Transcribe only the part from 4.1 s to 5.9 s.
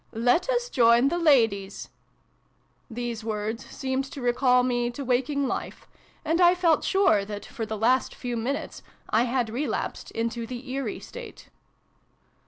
recall me to waking life;